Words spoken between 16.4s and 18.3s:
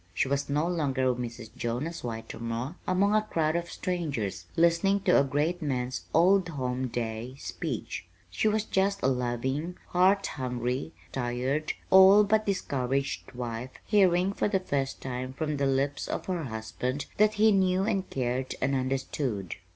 husband that he knew and